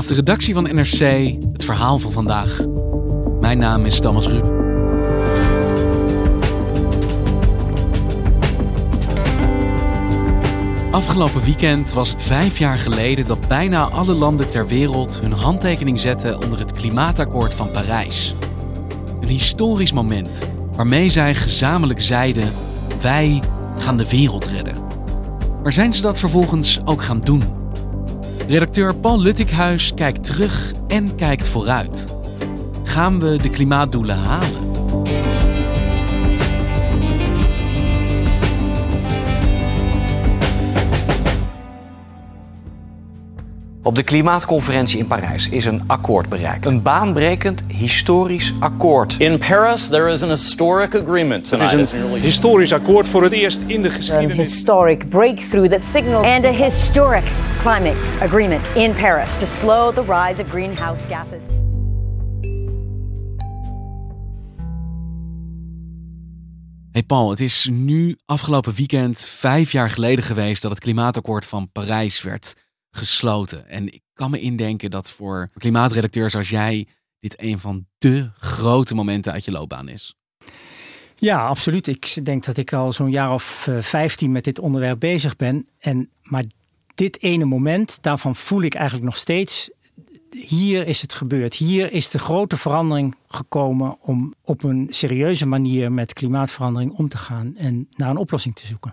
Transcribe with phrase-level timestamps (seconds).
[0.00, 2.60] Vanaf de redactie van NRC het verhaal van vandaag.
[3.40, 4.44] Mijn naam is Thomas Rup.
[10.90, 16.00] Afgelopen weekend was het vijf jaar geleden dat bijna alle landen ter wereld hun handtekening
[16.00, 18.34] zetten onder het Klimaatakkoord van Parijs.
[19.20, 22.52] Een historisch moment waarmee zij gezamenlijk zeiden:
[23.00, 23.42] wij
[23.78, 24.74] gaan de wereld redden.
[25.62, 27.59] Maar zijn ze dat vervolgens ook gaan doen?
[28.50, 32.14] Redacteur Paul Luttikhuis kijkt terug en kijkt vooruit.
[32.84, 34.69] Gaan we de klimaatdoelen halen?
[43.82, 46.66] Op de klimaatconferentie in Parijs is een akkoord bereikt.
[46.66, 49.16] Een baanbrekend historisch akkoord.
[49.18, 51.50] In Paris there is an historic agreement.
[51.50, 54.30] Het is een historisch akkoord voor het eerst in de geschiedenis.
[54.30, 57.22] An historic breakthrough that signals and a historic
[57.60, 61.42] climate agreement in Paris to slow the rise of greenhouse gases.
[66.92, 71.72] Hey Paul, het is nu afgelopen weekend vijf jaar geleden geweest dat het klimaatakkoord van
[71.72, 72.54] Parijs werd
[72.90, 73.68] gesloten.
[73.68, 76.86] En ik kan me indenken dat voor klimaatredacteurs als jij
[77.18, 80.14] dit een van de grote momenten uit je loopbaan is.
[81.16, 81.86] Ja, absoluut.
[81.86, 85.68] Ik denk dat ik al zo'n jaar of eh, vijftien met dit onderwerp bezig ben.
[85.78, 86.44] En, maar
[86.94, 89.70] dit ene moment, daarvan voel ik eigenlijk nog steeds.
[90.30, 91.54] Hier is het gebeurd.
[91.54, 97.18] Hier is de grote verandering gekomen om op een serieuze manier met klimaatverandering om te
[97.18, 98.92] gaan en naar een oplossing te zoeken.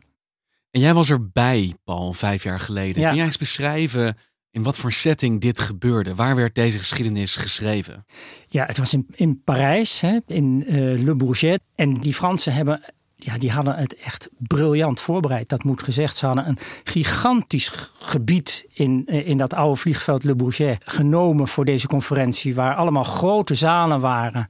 [0.78, 3.02] En jij was erbij, Paul, vijf jaar geleden.
[3.02, 3.08] Ja.
[3.08, 4.18] Kun jij eens beschrijven
[4.52, 6.16] in wat voor setting dit gebeurde?
[6.16, 8.06] Waar werd deze geschiedenis geschreven?
[8.48, 11.62] Ja, het was in, in Parijs, hè, in uh, Le Bourget.
[11.76, 12.82] En die Fransen hebben
[13.16, 15.50] ja, die hadden het echt briljant voorbereid.
[15.50, 16.16] Dat moet gezegd.
[16.16, 21.66] Ze hadden een gigantisch gebied in, eh, in dat oude vliegveld Le Bourget genomen voor
[21.66, 22.56] deze conferentie.
[22.56, 24.48] Waar allemaal grote zalen waren.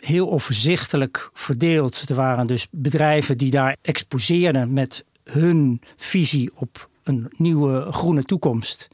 [0.00, 2.08] Heel overzichtelijk verdeeld.
[2.08, 8.88] Er waren dus bedrijven die daar exposeerden met hun visie op een nieuwe groene toekomst.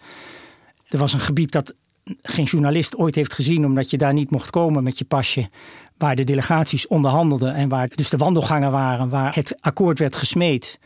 [0.88, 1.74] Er was een gebied dat
[2.22, 5.50] geen journalist ooit heeft gezien, omdat je daar niet mocht komen met je pasje.
[5.98, 10.78] Waar de delegaties onderhandelden en waar dus de wandelgangen waren, waar het akkoord werd gesmeed.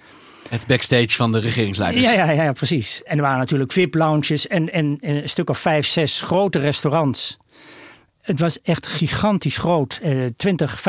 [0.49, 2.07] Het backstage van de regeringsleiders.
[2.07, 3.03] Ja, ja, ja precies.
[3.03, 7.37] En er waren natuurlijk VIP-lounges en, en, en, een stuk of vijf, zes grote restaurants.
[8.21, 10.01] Het was echt gigantisch groot.
[10.03, 10.83] Eh, 20,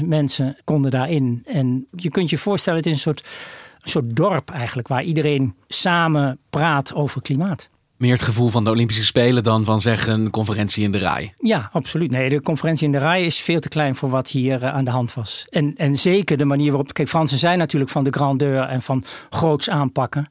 [0.00, 1.42] 25.000 mensen konden daarin.
[1.46, 3.28] En je kunt je voorstellen, het is een soort
[3.90, 7.68] soort dorp eigenlijk, waar iedereen samen praat over klimaat.
[7.96, 11.34] Meer het gevoel van de Olympische Spelen dan van zeggen een conferentie in de rij.
[11.36, 12.10] Ja, absoluut.
[12.10, 14.84] Nee, de conferentie in de rij is veel te klein voor wat hier eh, aan
[14.84, 15.46] de hand was.
[15.50, 16.92] En, en zeker de manier waarop.
[16.92, 20.26] Kijk, Fransen zijn natuurlijk van de grandeur en van groots aanpakken.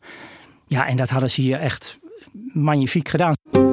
[0.68, 2.00] Ja, en dat hadden ze hier echt
[2.54, 3.65] magnifiek gedaan.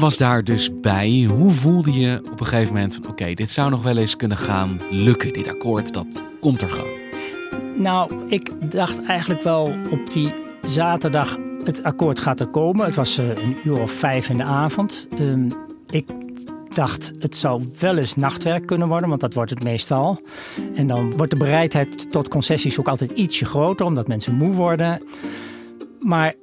[0.00, 1.26] Was daar dus bij.
[1.30, 4.36] Hoe voelde je op een gegeven moment van oké, dit zou nog wel eens kunnen
[4.36, 5.32] gaan lukken.
[5.32, 6.98] Dit akkoord, dat komt er gewoon.
[7.76, 12.86] Nou, ik dacht eigenlijk wel op die zaterdag het akkoord gaat er komen.
[12.86, 15.08] Het was uh, een uur of vijf in de avond.
[15.20, 15.50] Uh,
[15.90, 16.08] ik
[16.74, 20.20] dacht het zou wel eens nachtwerk kunnen worden, want dat wordt het meestal.
[20.74, 25.02] En dan wordt de bereidheid tot concessies ook altijd ietsje groter, omdat mensen moe worden.
[26.00, 26.34] Maar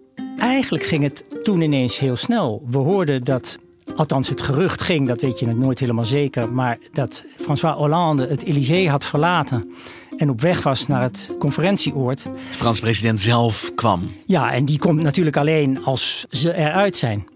[0.43, 2.63] eigenlijk ging het toen ineens heel snel.
[2.69, 3.59] We hoorden dat,
[3.95, 8.43] althans het gerucht ging, dat weet je nooit helemaal zeker, maar dat François Hollande het
[8.43, 9.71] Elysée had verlaten
[10.17, 12.23] en op weg was naar het conferentieoord.
[12.23, 14.11] De Franse president zelf kwam.
[14.25, 17.27] Ja, en die komt natuurlijk alleen als ze eruit zijn.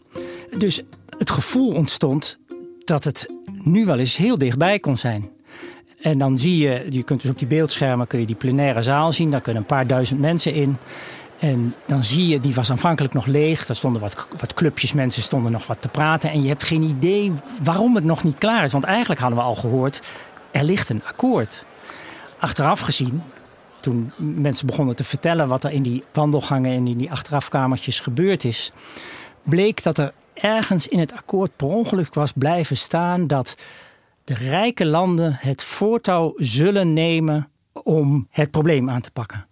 [0.58, 0.82] Dus
[1.18, 2.38] het gevoel ontstond
[2.84, 3.30] dat het
[3.64, 5.30] nu wel eens heel dichtbij kon zijn.
[6.02, 9.12] En dan zie je, je kunt dus op die beeldschermen kun je die plenaire zaal
[9.12, 10.78] zien, daar kunnen een paar duizend mensen in.
[11.40, 13.68] En dan zie je, die was aanvankelijk nog leeg.
[13.68, 16.32] Er stonden wat, wat clubjes, mensen stonden nog wat te praten.
[16.32, 17.34] En je hebt geen idee
[17.64, 18.72] waarom het nog niet klaar is.
[18.72, 20.02] Want eigenlijk hadden we al gehoord,
[20.52, 21.66] er ligt een akkoord.
[22.40, 23.22] Achteraf gezien,
[23.80, 28.44] toen mensen begonnen te vertellen wat er in die wandelgangen en in die achterafkamertjes gebeurd
[28.44, 28.72] is,
[29.44, 33.56] bleek dat er ergens in het akkoord per ongeluk was blijven staan dat
[34.24, 37.50] de rijke landen het voortouw zullen nemen
[37.84, 39.46] om het probleem aan te pakken.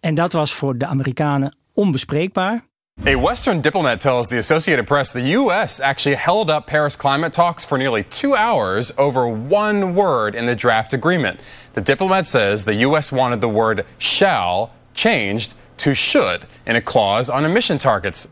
[0.00, 2.68] En dat was voor de Amerikanen onbespreekbaar.
[3.06, 5.80] A Western diplomat tells the Associated Press the U.S.
[5.80, 10.54] actually held up Paris climate talks for nearly two hours over one word in the
[10.54, 11.40] draft agreement.
[11.72, 13.10] The diplomat says the U.S.
[13.10, 18.28] wanted the word shall changed to should in a clause on emission targets.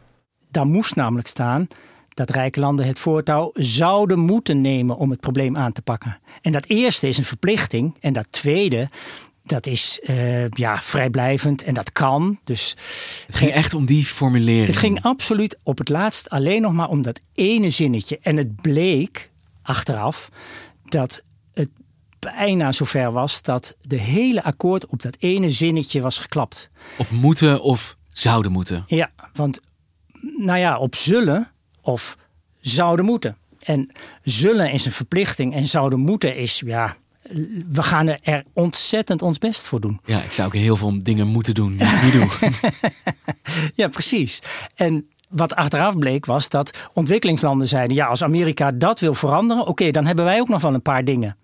[0.51, 1.69] Daar moest namelijk staan
[2.09, 6.19] dat rijke landen het voortouw zouden moeten nemen om het probleem aan te pakken.
[6.43, 8.89] En dat eerste is een verplichting en dat tweede
[9.49, 12.39] dat is uh, ja, vrijblijvend en dat kan.
[12.45, 12.77] Dus
[13.27, 14.67] het ging echt om die formulering.
[14.67, 18.19] Het ging absoluut op het laatst alleen nog maar om dat ene zinnetje.
[18.23, 19.31] En het bleek
[19.63, 20.29] achteraf
[20.85, 21.23] dat
[21.53, 21.69] het
[22.19, 26.71] bijna zover was dat de hele akkoord op dat ene zinnetje was geklapt.
[26.97, 28.85] Op moeten of zouden moeten.
[28.87, 29.61] Ja, want
[30.37, 32.17] nou ja, op zullen of
[32.61, 33.37] zouden moeten.
[33.63, 33.91] En
[34.23, 36.97] zullen is een verplichting en zouden moeten is, ja,
[37.69, 40.01] we gaan er ontzettend ons best voor doen.
[40.05, 42.53] Ja, ik zou ook heel veel dingen moeten doen, niet, niet doen.
[43.75, 44.43] ja, precies.
[44.75, 49.91] En wat achteraf bleek was dat ontwikkelingslanden zeiden: ja, als Amerika dat wil veranderen, oké,
[49.91, 51.37] dan hebben wij ook nog wel een paar dingen.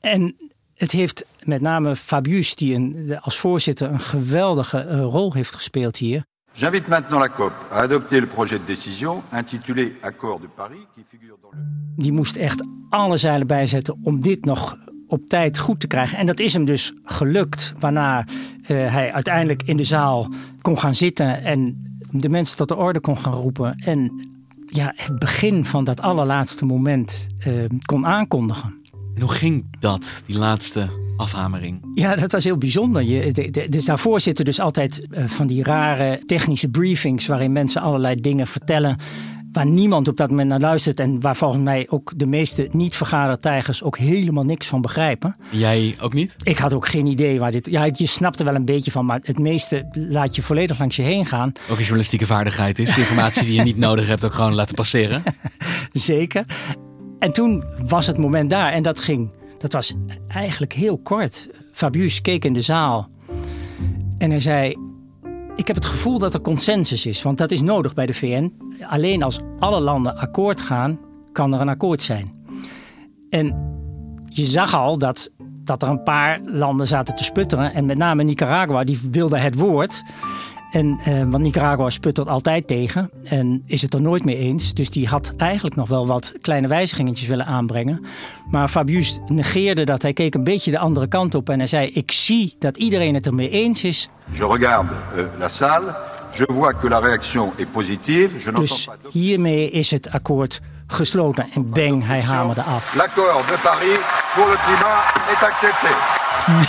[0.00, 0.36] En
[0.74, 5.96] het heeft met name Fabius, die een, als voorzitter een geweldige uh, rol heeft gespeeld
[5.96, 6.24] hier.
[6.58, 11.02] J'invite maintenant la COP à adopter le projet de décision intitulé Accord de Paris, qui
[11.02, 11.58] figure dans le.
[11.96, 14.76] Die moest echt alle zeilen bijzetten om dit nog
[15.08, 16.18] op tijd goed te krijgen.
[16.18, 20.28] En dat is hem dus gelukt, waarna uh, hij uiteindelijk in de zaal
[20.60, 21.76] kon gaan zitten en
[22.10, 23.74] de mensen tot de orde kon gaan roepen.
[23.74, 24.28] En
[24.66, 28.74] ja, het begin van dat allerlaatste moment uh, kon aankondigen.
[29.14, 31.90] En hoe ging dat, die laatste afhamering?
[31.94, 33.02] Ja, dat was heel bijzonder.
[33.02, 37.26] Je, de, de, dus daarvoor zitten dus altijd uh, van die rare technische briefings...
[37.26, 38.96] waarin mensen allerlei dingen vertellen
[39.56, 41.00] waar niemand op dat moment naar luistert...
[41.00, 45.36] en waar volgens mij ook de meeste niet-vergadertijgers ook helemaal niks van begrijpen.
[45.50, 46.36] Jij ook niet?
[46.42, 47.66] Ik had ook geen idee waar dit...
[47.70, 50.96] Ja, je snapt er wel een beetje van, maar het meeste laat je volledig langs
[50.96, 51.48] je heen gaan.
[51.48, 52.94] Ook een journalistieke vaardigheid is.
[52.94, 55.22] De informatie die je niet nodig hebt ook gewoon laten passeren.
[55.92, 56.44] Zeker.
[57.18, 59.35] En toen was het moment daar en dat ging...
[59.58, 59.94] Dat was
[60.28, 61.48] eigenlijk heel kort.
[61.72, 63.08] Fabius keek in de zaal
[64.18, 64.76] en hij zei:
[65.54, 68.52] Ik heb het gevoel dat er consensus is, want dat is nodig bij de VN.
[68.80, 70.98] Alleen als alle landen akkoord gaan,
[71.32, 72.34] kan er een akkoord zijn.
[73.30, 73.74] En
[74.24, 75.30] je zag al dat,
[75.64, 77.74] dat er een paar landen zaten te sputteren.
[77.74, 80.02] En met name Nicaragua, die wilde het woord.
[80.70, 84.74] En, eh, want Nicaragua sputtert altijd tegen en is het er nooit mee eens.
[84.74, 88.04] Dus die had eigenlijk nog wel wat kleine wijzigingetjes willen aanbrengen.
[88.50, 90.02] Maar Fabius negeerde dat.
[90.02, 93.14] Hij keek een beetje de andere kant op en hij zei: Ik zie dat iedereen
[93.14, 94.08] het ermee eens is.
[94.32, 95.94] Je regarde uh, la salle.
[96.34, 98.44] Je vois que la réaction est positive.
[98.44, 101.48] Je dus hiermee is het akkoord gesloten.
[101.54, 102.94] En bang, hij hamerde af.
[102.94, 103.98] L'accord de Paris
[104.34, 105.02] pour le climat
[105.32, 105.88] est accepté.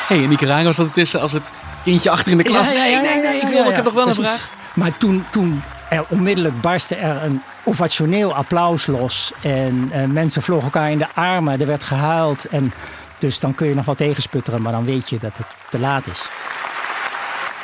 [0.09, 1.51] Nee, in Nicaragua zat het tussen als het
[1.91, 2.69] kindje achter in de klas.
[2.69, 4.49] Ja, ja, nee, nee, nee, ik wil, ik heb nog wel een vraag.
[4.73, 9.31] Maar toen, toen er onmiddellijk barstte er een ovationeel applaus los.
[9.41, 11.59] En uh, mensen vlogen elkaar in de armen.
[11.59, 12.45] Er werd gehuild.
[12.45, 12.73] En
[13.19, 16.07] dus dan kun je nog wel tegensputteren, maar dan weet je dat het te laat
[16.07, 16.29] is.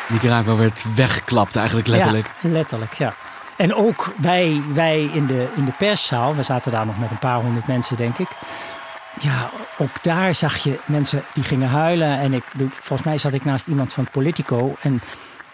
[0.08, 2.30] Nicaragua werd weggeklapt, eigenlijk letterlijk.
[2.40, 3.14] Ja, letterlijk, ja.
[3.56, 7.18] En ook wij, wij in, de, in de perszaal, we zaten daar nog met een
[7.18, 8.28] paar honderd mensen, denk ik.
[9.22, 12.20] Ja, ook daar zag je mensen die gingen huilen.
[12.20, 14.76] En ik, volgens mij zat ik naast iemand van Politico.
[14.82, 15.02] En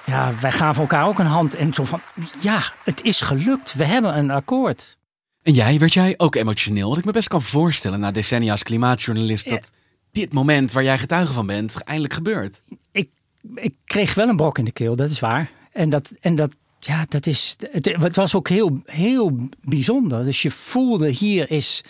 [0.06, 1.56] ja, wij gaven elkaar ook een hand.
[1.56, 2.02] En zo van,
[2.42, 3.74] ja, het is gelukt.
[3.74, 4.98] We hebben een akkoord.
[5.42, 6.90] En jij, werd jij ook emotioneel?
[6.90, 9.50] Wat ik me best kan voorstellen na decennia als klimaatjournalist...
[9.50, 9.72] dat
[10.12, 12.62] dit moment waar jij getuige van bent, eindelijk gebeurt.
[12.92, 13.10] Ik,
[13.56, 15.52] ik kreeg wel een brok in de keel, dat is waar.
[15.72, 20.24] En dat, en dat, ja, dat is, het, het was ook heel, heel bijzonder.
[20.24, 21.84] Dus je voelde, hier is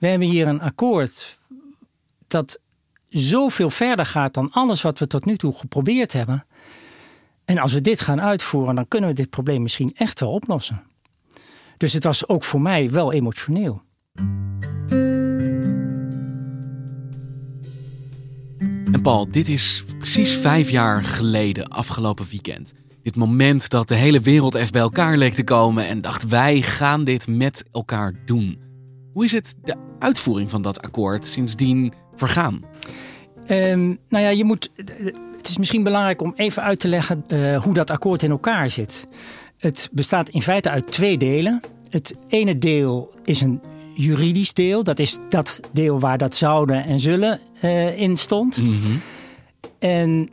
[0.00, 1.38] we hebben hier een akkoord
[2.26, 2.60] dat
[3.08, 6.46] zoveel verder gaat dan alles wat we tot nu toe geprobeerd hebben.
[7.44, 10.82] En als we dit gaan uitvoeren, dan kunnen we dit probleem misschien echt wel oplossen.
[11.76, 13.82] Dus het was ook voor mij wel emotioneel.
[18.92, 22.72] En Paul, dit is precies vijf jaar geleden, afgelopen weekend.
[23.02, 26.62] Dit moment dat de hele wereld even bij elkaar leek te komen en dacht: wij
[26.62, 28.58] gaan dit met elkaar doen.
[29.12, 32.64] Hoe is het de uitvoering van dat akkoord sindsdien vergaan?
[33.46, 34.70] Um, nou ja, je moet.
[35.36, 38.70] Het is misschien belangrijk om even uit te leggen uh, hoe dat akkoord in elkaar
[38.70, 39.06] zit.
[39.58, 41.60] Het bestaat in feite uit twee delen.
[41.88, 43.60] Het ene deel is een
[43.94, 44.84] juridisch deel.
[44.84, 48.62] Dat is dat deel waar dat zouden en zullen uh, in stond.
[48.62, 49.00] Mm -hmm.
[49.78, 50.28] En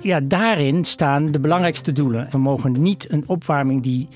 [0.00, 2.26] ja, daarin staan de belangrijkste doelen.
[2.30, 4.08] We mogen niet een opwarming die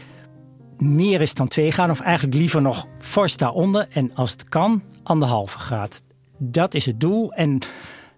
[0.79, 3.87] meer is dan 2 graden, of eigenlijk liever nog fors daaronder.
[3.91, 6.03] En als het kan, anderhalve graad.
[6.39, 7.33] Dat is het doel.
[7.33, 7.59] En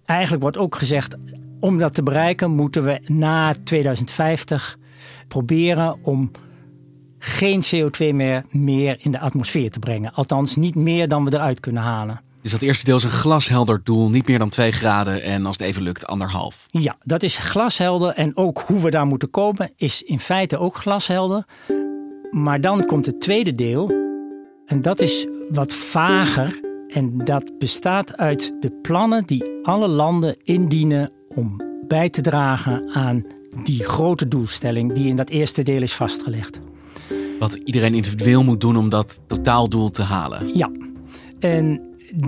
[0.05, 1.17] eigenlijk wordt ook gezegd,
[1.61, 4.79] om dat te bereiken moeten we na 2050
[5.29, 6.31] proberen om
[7.19, 10.12] geen CO2 meer, meer in de atmosfeer te brengen.
[10.12, 12.21] Althans, niet meer dan we eruit kunnen halen.
[12.43, 15.57] Dus dat eerste deel is een glashelder doel, niet meer dan 2 graden en als
[15.57, 16.67] het even lukt, anderhalf.
[16.67, 20.77] Ja, dat is glashelder en ook hoe we daar moeten komen is in feite ook
[20.77, 21.45] glashelder.
[22.30, 23.92] Maar dan komt het tweede deel.
[24.66, 26.61] En dat is wat vager.
[26.88, 33.25] En dat bestaat uit de plannen die alle landen indienen om bij te dragen aan
[33.64, 36.61] die grote doelstelling die in dat eerste deel is vastgelegd.
[37.38, 40.56] Wat iedereen individueel moet doen om dat totaaldoel te halen.
[40.56, 40.70] Ja,
[41.38, 41.80] en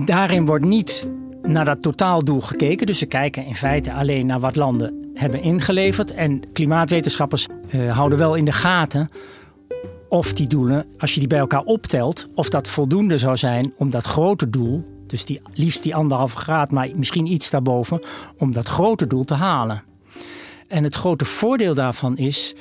[0.05, 1.07] daarin wordt niet
[1.41, 2.85] naar dat totaaldoel gekeken.
[2.85, 6.11] Dus ze kijken in feite alleen naar wat landen hebben ingeleverd.
[6.11, 9.09] En klimaatwetenschappers uh, houden wel in de gaten
[10.11, 13.89] of die doelen, als je die bij elkaar optelt, of dat voldoende zou zijn om
[13.89, 18.01] dat grote doel, dus die, liefst die anderhalve graad, maar misschien iets daarboven,
[18.37, 19.83] om dat grote doel te halen.
[20.67, 22.55] En het grote voordeel daarvan is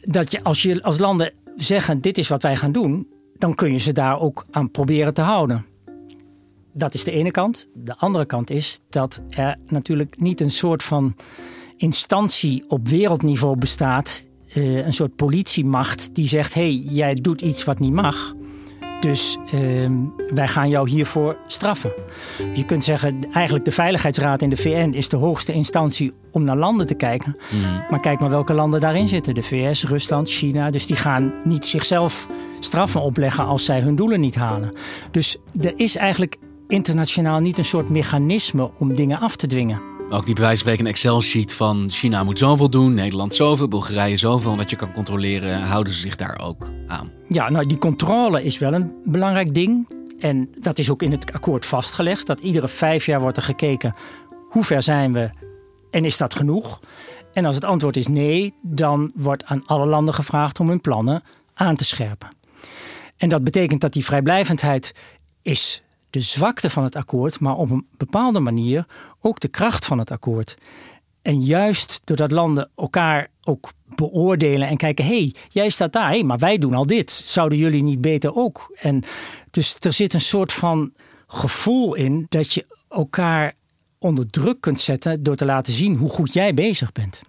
[0.00, 3.72] dat je als, je als landen zeggen: dit is wat wij gaan doen, dan kun
[3.72, 5.66] je ze daar ook aan proberen te houden.
[6.72, 7.68] Dat is de ene kant.
[7.74, 11.16] De andere kant is dat er natuurlijk niet een soort van
[11.76, 14.30] instantie op wereldniveau bestaat.
[14.54, 18.34] Uh, een soort politiemacht die zegt: hé, hey, jij doet iets wat niet mag.
[19.00, 19.90] Dus uh,
[20.34, 21.92] wij gaan jou hiervoor straffen.
[22.54, 26.56] Je kunt zeggen, eigenlijk de Veiligheidsraad in de VN is de hoogste instantie om naar
[26.56, 27.36] landen te kijken.
[27.50, 27.84] Mm.
[27.90, 29.34] Maar kijk maar welke landen daarin zitten.
[29.34, 30.70] De VS, Rusland, China.
[30.70, 32.28] Dus die gaan niet zichzelf
[32.58, 34.72] straffen opleggen als zij hun doelen niet halen.
[35.10, 36.36] Dus er is eigenlijk
[36.68, 39.91] internationaal niet een soort mechanisme om dingen af te dwingen.
[40.10, 43.68] Ook niet bij wijze van spreken een Excel-sheet van China moet zoveel doen, Nederland zoveel,
[43.68, 44.50] Bulgarije zoveel.
[44.50, 47.12] Omdat je kan controleren, houden ze zich daar ook aan?
[47.28, 49.88] Ja, nou die controle is wel een belangrijk ding.
[50.18, 52.26] En dat is ook in het akkoord vastgelegd.
[52.26, 53.94] Dat iedere vijf jaar wordt er gekeken
[54.48, 55.30] hoe ver zijn we
[55.90, 56.80] en is dat genoeg?
[57.32, 61.22] En als het antwoord is nee, dan wordt aan alle landen gevraagd om hun plannen
[61.54, 62.28] aan te scherpen.
[63.16, 64.94] En dat betekent dat die vrijblijvendheid
[65.42, 65.82] is
[66.12, 68.86] de zwakte van het akkoord, maar op een bepaalde manier
[69.20, 70.56] ook de kracht van het akkoord.
[71.22, 76.22] En juist doordat landen elkaar ook beoordelen en kijken: hé, hey, jij staat daar, hey,
[76.22, 77.10] maar wij doen al dit.
[77.10, 78.76] Zouden jullie niet beter ook?
[78.80, 79.02] En
[79.50, 80.92] dus er zit een soort van
[81.26, 83.54] gevoel in dat je elkaar
[83.98, 87.22] onder druk kunt zetten door te laten zien hoe goed jij bezig bent.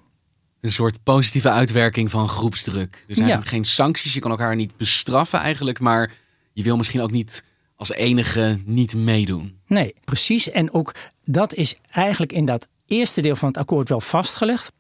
[0.62, 3.06] Een soort positieve uitwerking van groepsdruk.
[3.08, 3.42] Er zijn ja.
[3.42, 6.12] geen sancties, je kan elkaar niet bestraffen eigenlijk, maar
[6.54, 7.44] je wil misschien ook niet
[7.90, 9.60] als enige niet meedoen.
[9.68, 10.50] Nee, precies.
[10.50, 14.72] En ook dat is eigenlijk in dat eerste deel van het akkoord wel vastgelegd.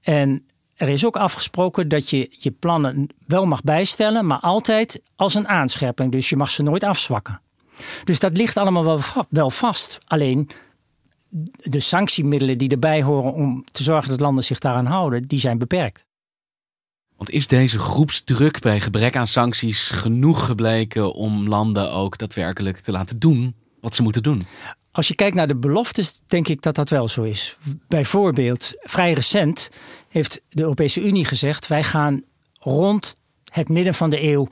[0.00, 5.34] En er is ook afgesproken dat je je plannen wel mag bijstellen, maar altijd als
[5.34, 6.12] een aanscherping.
[6.12, 7.40] Dus je mag ze nooit afzwakken.
[8.04, 9.98] Dus dat ligt allemaal wel, wel vast.
[10.04, 10.50] Alleen
[11.62, 15.58] de sanctiemiddelen die erbij horen om te zorgen dat landen zich daaraan houden, die zijn
[15.58, 16.06] beperkt.
[17.16, 22.92] Want is deze groepsdruk bij gebrek aan sancties genoeg gebleken om landen ook daadwerkelijk te
[22.92, 24.42] laten doen wat ze moeten doen?
[24.92, 27.56] Als je kijkt naar de beloftes, denk ik dat dat wel zo is.
[27.88, 29.70] Bijvoorbeeld, vrij recent
[30.08, 32.22] heeft de Europese Unie gezegd: wij gaan
[32.58, 33.16] rond
[33.52, 34.48] het midden van de eeuw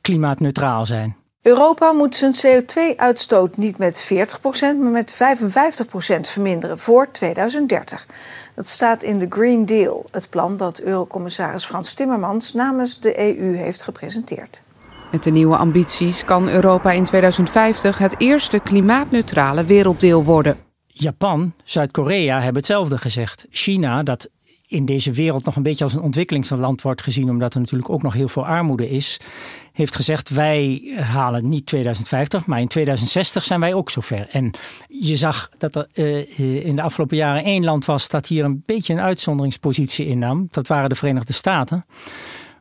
[0.00, 1.16] klimaatneutraal zijn.
[1.42, 5.16] Europa moet zijn CO2-uitstoot niet met 40%, maar met 55%
[6.20, 8.06] verminderen voor 2030.
[8.54, 13.56] Dat staat in de Green Deal, het plan dat Eurocommissaris Frans Timmermans namens de EU
[13.56, 14.62] heeft gepresenteerd.
[15.10, 20.56] Met de nieuwe ambities kan Europa in 2050 het eerste klimaatneutrale werelddeel worden.
[20.86, 23.46] Japan, Zuid-Korea hebben hetzelfde gezegd.
[23.50, 24.28] China, dat
[24.70, 28.02] in deze wereld nog een beetje als een ontwikkelingsland wordt gezien, omdat er natuurlijk ook
[28.02, 29.20] nog heel veel armoede is,
[29.72, 34.28] heeft gezegd: wij halen niet 2050, maar in 2060 zijn wij ook zover.
[34.30, 34.50] En
[34.86, 38.62] je zag dat er uh, in de afgelopen jaren één land was dat hier een
[38.66, 40.48] beetje een uitzonderingspositie innam.
[40.50, 41.84] Dat waren de Verenigde Staten.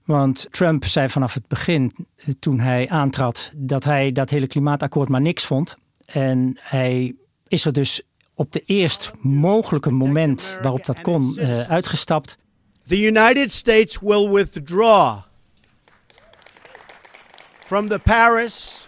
[0.06, 5.10] Want Trump zei vanaf het begin, eh, toen hij aantrad, dat hij dat hele klimaatakkoord
[5.10, 5.78] maar niks vond.
[6.06, 7.16] En hij
[7.48, 8.02] is er dus
[8.40, 12.38] op de eerst mogelijke moment waarop dat kon uh, uitgestapt.
[12.88, 15.18] The United States will withdraw
[17.60, 18.88] from the Paris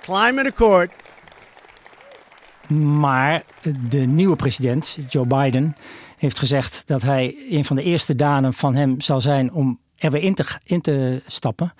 [0.00, 0.92] Climate Accord.
[2.98, 3.44] Maar
[3.88, 5.76] de nieuwe president, Joe Biden,
[6.16, 10.10] heeft gezegd dat hij een van de eerste daden van hem zal zijn om er
[10.10, 11.72] weer in te, in te stappen.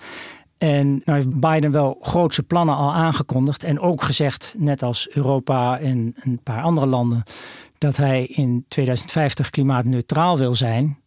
[0.57, 3.63] En nou heeft Biden wel grootse plannen al aangekondigd.
[3.63, 7.23] En ook gezegd, net als Europa en een paar andere landen,
[7.77, 10.99] dat hij in 2050 klimaatneutraal wil zijn.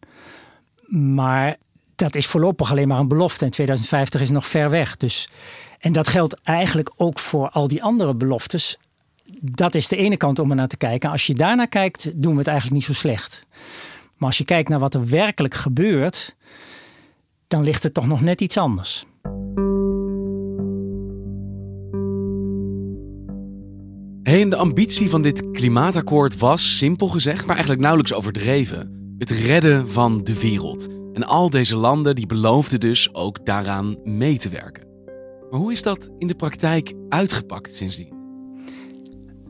[0.87, 1.55] Maar
[1.95, 3.45] dat is voorlopig alleen maar een belofte.
[3.45, 4.97] En 2050 is nog ver weg.
[4.97, 5.29] Dus,
[5.79, 8.77] en dat geldt eigenlijk ook voor al die andere beloftes.
[9.41, 11.09] Dat is de ene kant om er naar te kijken.
[11.09, 13.45] Als je daarnaar kijkt, doen we het eigenlijk niet zo slecht.
[14.17, 16.35] Maar als je kijkt naar wat er werkelijk gebeurt,
[17.49, 19.05] dan ligt het toch nog net iets anders.
[24.23, 29.13] Hey, de ambitie van dit klimaatakkoord was, simpel gezegd, maar eigenlijk nauwelijks overdreven.
[29.17, 30.87] Het redden van de wereld.
[31.13, 34.87] En al deze landen die beloofden dus ook daaraan mee te werken.
[35.49, 38.13] Maar hoe is dat in de praktijk uitgepakt sindsdien?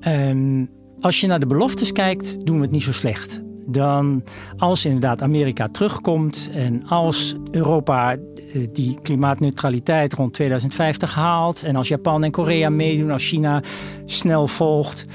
[0.08, 3.42] Um, als je naar de beloftes kijkt, doen we het niet zo slecht.
[3.72, 4.24] Dan
[4.58, 11.88] als inderdaad Amerika terugkomt en als Europa eh, die klimaatneutraliteit rond 2050 haalt en als
[11.88, 13.62] Japan en Korea meedoen, als China
[14.06, 15.06] snel volgt,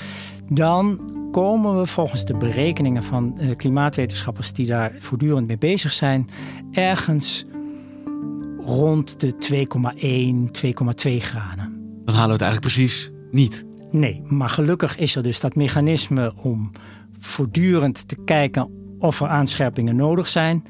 [0.48, 1.00] dan
[1.32, 6.28] komen we volgens de berekeningen van eh, klimaatwetenschappers die daar voortdurend mee bezig zijn,
[6.72, 7.44] ergens
[8.64, 11.72] rond de 2,1, 2,2 graden.
[12.04, 13.66] Dan halen we het eigenlijk precies niet.
[13.90, 16.70] Nee, maar gelukkig is er dus dat mechanisme om
[17.24, 20.64] voortdurend te kijken of er aanscherpingen nodig zijn.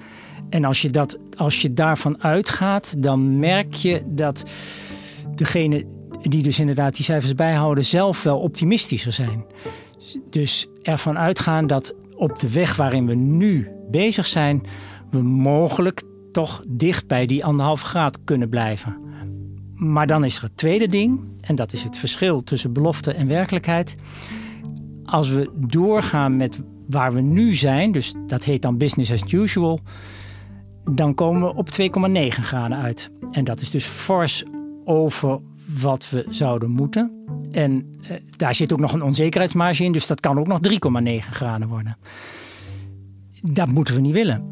[0.48, 4.42] En als je, dat, als je daarvan uitgaat, dan merk je dat
[5.34, 5.86] degene
[6.22, 9.44] die dus inderdaad die cijfers bijhouden, zelf wel optimistischer zijn.
[10.30, 14.62] Dus ervan uitgaan dat op de weg waarin we nu bezig zijn,
[15.10, 18.96] we mogelijk toch dicht bij die anderhalve graad kunnen blijven.
[19.74, 23.26] Maar dan is er het tweede ding, en dat is het verschil tussen belofte en
[23.26, 23.96] werkelijkheid.
[25.04, 29.78] Als we doorgaan met waar we nu zijn, dus dat heet dan business as usual,
[30.84, 33.10] dan komen we op 2,9 graden uit.
[33.30, 34.44] En dat is dus fors
[34.84, 35.40] over
[35.80, 37.12] wat we zouden moeten.
[37.50, 41.28] En eh, daar zit ook nog een onzekerheidsmarge in, dus dat kan ook nog 3,9
[41.30, 41.96] graden worden.
[43.40, 44.44] Dat moeten we niet willen.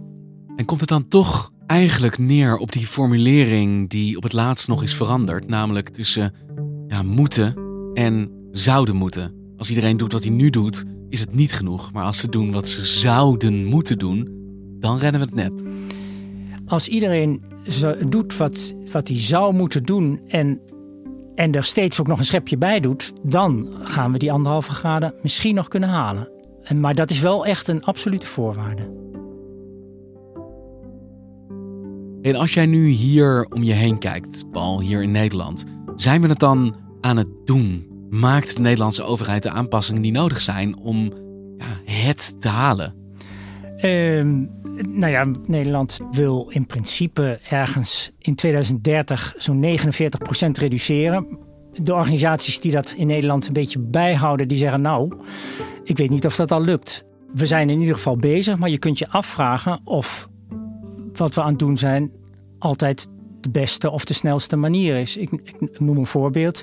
[0.56, 4.82] En komt het dan toch eigenlijk neer op die formulering die op het laatst nog
[4.82, 6.34] is veranderd, namelijk tussen
[6.86, 7.54] ja, moeten
[7.94, 9.41] en zouden moeten.
[9.62, 11.92] Als iedereen doet wat hij nu doet, is het niet genoeg.
[11.92, 14.28] Maar als ze doen wat ze zouden moeten doen,
[14.80, 15.52] dan rennen we het net.
[16.66, 17.42] Als iedereen
[18.08, 20.60] doet wat, wat hij zou moeten doen en,
[21.34, 25.14] en er steeds ook nog een schepje bij doet, dan gaan we die anderhalve graden
[25.22, 26.28] misschien nog kunnen halen.
[26.62, 28.82] En, maar dat is wel echt een absolute voorwaarde.
[32.22, 35.64] En als jij nu hier om je heen kijkt, Paul, hier in Nederland,
[35.96, 37.91] zijn we het dan aan het doen?
[38.12, 41.12] Maakt de Nederlandse overheid de aanpassingen die nodig zijn om
[41.58, 42.94] ja, het te halen?
[43.76, 44.22] Uh,
[44.86, 51.38] nou ja, Nederland wil in principe ergens in 2030 zo'n 49% reduceren.
[51.72, 55.12] De organisaties die dat in Nederland een beetje bijhouden, die zeggen nou,
[55.84, 57.04] ik weet niet of dat al lukt.
[57.34, 60.28] We zijn in ieder geval bezig, maar je kunt je afvragen of
[61.12, 62.10] wat we aan het doen zijn
[62.58, 63.08] altijd
[63.42, 65.16] de beste of de snelste manier is.
[65.16, 66.62] Ik, ik, noem een voorbeeld.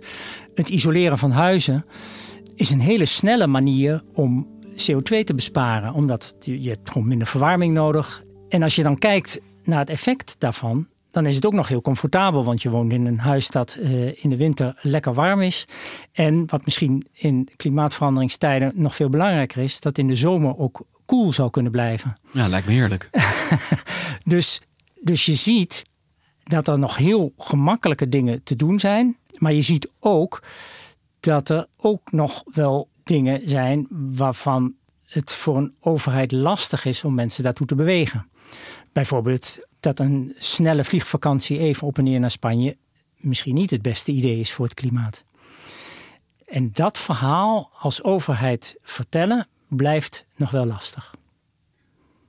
[0.56, 1.86] Het isoleren van huizen
[2.56, 5.94] is een hele snelle manier om CO2 te besparen.
[5.94, 8.24] Omdat je hebt gewoon minder verwarming nodig.
[8.50, 11.82] En als je dan kijkt naar het effect daarvan, dan is het ook nog heel
[11.82, 12.44] comfortabel.
[12.44, 15.66] Want je woont in een huis dat uh, in de winter lekker warm is.
[16.12, 21.34] En wat misschien in klimaatveranderingstijden nog veel belangrijker is, dat in de zomer ook koel
[21.34, 22.18] zou kunnen blijven.
[22.32, 23.10] Ja, lijkt me heerlijk.
[24.24, 24.62] dus,
[25.02, 25.84] dus je ziet
[26.50, 29.18] dat er nog heel gemakkelijke dingen te doen zijn.
[29.38, 30.44] Maar je ziet ook
[31.20, 34.74] dat er ook nog wel dingen zijn waarvan
[35.06, 38.30] het voor een overheid lastig is om mensen daartoe te bewegen.
[38.92, 42.78] Bijvoorbeeld dat een snelle vliegvakantie even op en neer naar Spanje
[43.18, 45.24] misschien niet het beste idee is voor het klimaat.
[46.46, 51.14] En dat verhaal als overheid vertellen blijft nog wel lastig.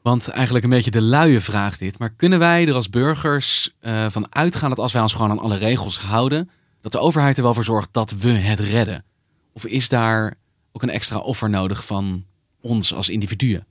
[0.03, 1.99] Want eigenlijk een beetje de luie vraag dit.
[1.99, 5.39] Maar kunnen wij er als burgers uh, van uitgaan dat als wij ons gewoon aan
[5.39, 9.05] alle regels houden, dat de overheid er wel voor zorgt dat we het redden?
[9.53, 10.35] Of is daar
[10.73, 12.25] ook een extra offer nodig van
[12.61, 13.67] ons als individuen?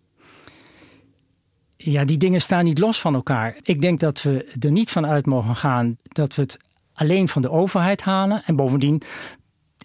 [1.78, 3.58] Ja, die dingen staan niet los van elkaar.
[3.62, 6.58] Ik denk dat we er niet van uit mogen gaan dat we het
[6.94, 8.44] alleen van de overheid halen.
[8.46, 9.02] En bovendien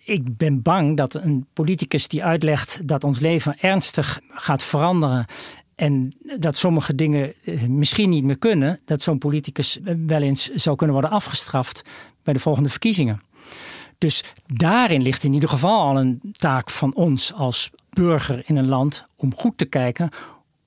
[0.04, 5.26] ik ben bang dat een politicus die uitlegt dat ons leven ernstig gaat veranderen
[5.74, 10.76] en dat sommige dingen eh, misschien niet meer kunnen, dat zo'n politicus wel eens zou
[10.76, 11.82] kunnen worden afgestraft
[12.22, 13.20] bij de volgende verkiezingen.
[13.98, 18.68] Dus daarin ligt in ieder geval al een taak van ons als burger in een
[18.68, 20.10] land om goed te kijken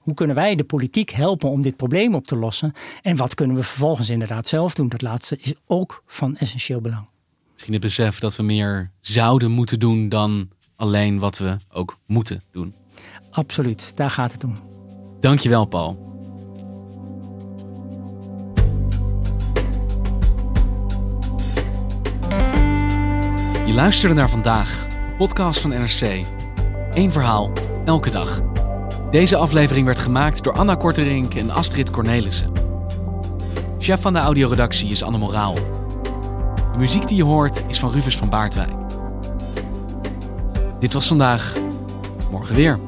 [0.08, 3.56] hoe kunnen wij de politiek helpen om dit probleem op te lossen en wat kunnen
[3.56, 4.90] we vervolgens inderdaad zelf doen.
[4.90, 7.06] Dat laatste is ook van essentieel belang.
[7.54, 12.42] Misschien het besef dat we meer zouden moeten doen dan alleen wat we ook moeten
[12.52, 12.74] doen.
[13.32, 14.77] Absoluut, daar gaat het om.
[15.20, 16.06] Dankjewel, Paul.
[23.66, 26.26] Je luisterde naar vandaag, podcast van NRC.
[26.94, 27.52] Eén verhaal,
[27.86, 28.42] elke dag.
[29.12, 32.52] Deze aflevering werd gemaakt door Anna Korterink en Astrid Cornelissen.
[33.80, 35.54] Chef van de audioredactie is Anne Moraal.
[36.72, 38.72] De muziek die je hoort is van Rufus van Baartwijk.
[40.80, 41.56] Dit was vandaag,
[42.32, 42.80] morgen weer.